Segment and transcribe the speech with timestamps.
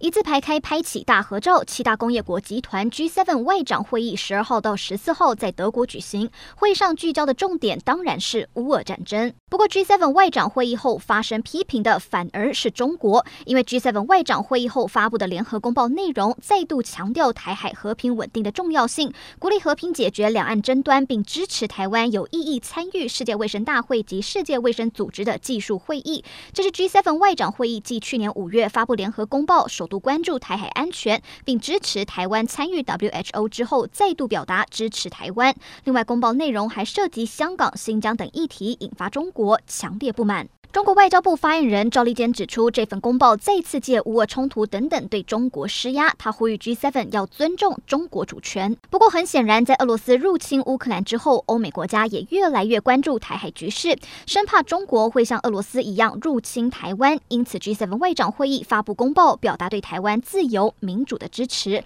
[0.00, 6.30] 一字排开拍起大合照，七大工业国集团 G7 外长会议十二号到十四号在德国举行。
[6.56, 9.34] 会上聚焦的重点当然是乌俄战争。
[9.50, 26.24] 不过 G7 外长会议后发生批评的反而是中国，因为 G7 外长会议后发布的联合公报内容再度强调台海和平稳定的重要性，鼓励和平解决两岸争端，并支持台湾有意义参与世界卫生大会及世界卫生组织的技术会议。
[26.54, 29.89] 这是 G7 外长会议继去年五月发布联合公报首。
[29.90, 35.54] 度关注台海安全，并支持台湾参与 WHO 之后，再度表达支持台湾。
[35.84, 40.48] 另外，公报内容还涉及香港、新疆等议题，引发中国强烈不满。
[40.72, 48.76] 中国外交部发言人赵立坚指出，这份公报再次借乌俄冲突等等对中国施压，他呼吁 G7 要尊重中国主权。
[48.88, 57.18] 不过，很显然，在俄罗斯入侵乌克兰之后，欧美国家也越来越关注台海局势，生怕中国会像俄罗斯一样入侵台湾。
[57.26, 61.82] 因此，G7 外长会议发布公报，表达对台湾自由民主的支持。